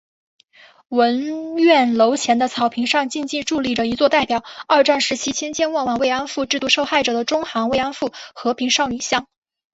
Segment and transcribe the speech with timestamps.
[0.87, 9.27] 文苑楼前的草坪上静静矗立着一座代表二战时期千千万万“慰安妇”制度受害者的中韩“慰安妇”和平少女像